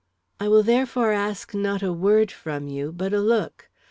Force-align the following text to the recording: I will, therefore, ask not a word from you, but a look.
I 0.39 0.47
will, 0.47 0.63
therefore, 0.63 1.11
ask 1.11 1.53
not 1.53 1.83
a 1.83 1.93
word 1.93 2.31
from 2.31 2.67
you, 2.67 2.91
but 2.91 3.13
a 3.13 3.19
look. 3.21 3.69